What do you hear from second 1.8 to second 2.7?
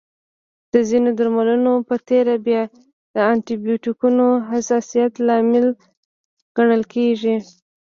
په تېره بیا